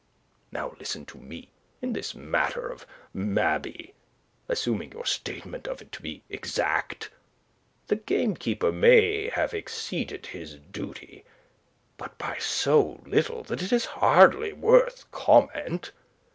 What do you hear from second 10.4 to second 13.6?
duty; but by so little